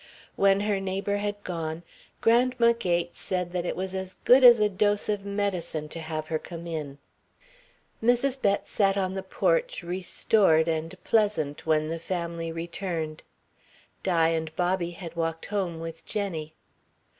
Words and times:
When 0.35 0.61
her 0.61 0.79
neighbour 0.79 1.17
had 1.17 1.43
gone, 1.43 1.83
Grandma 2.21 2.73
Gates 2.73 3.19
said 3.19 3.51
that 3.51 3.67
it 3.67 3.75
was 3.75 3.93
as 3.93 4.17
good 4.25 4.43
as 4.43 4.59
a 4.59 4.67
dose 4.67 5.09
of 5.09 5.27
medicine 5.27 5.89
to 5.89 5.99
have 5.99 6.29
her 6.29 6.39
come 6.39 6.65
in. 6.65 6.97
Mrs. 8.03 8.41
Bett 8.41 8.67
sat 8.67 8.97
on 8.97 9.13
the 9.13 9.21
porch 9.21 9.83
restored 9.83 10.67
and 10.67 10.95
pleasant 11.03 11.67
when 11.67 11.89
the 11.89 11.99
family 11.99 12.51
returned. 12.51 13.21
Di 14.01 14.29
and 14.29 14.55
Bobby 14.55 14.89
had 14.89 15.15
walked 15.15 15.45
home 15.53 15.79
with 15.79 16.03
Jenny. 16.03 16.55